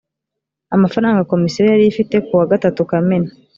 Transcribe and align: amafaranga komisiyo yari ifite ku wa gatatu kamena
amafaranga 0.75 1.27
komisiyo 1.31 1.63
yari 1.71 1.83
ifite 1.91 2.15
ku 2.25 2.31
wa 2.39 2.45
gatatu 2.51 2.79
kamena 2.89 3.29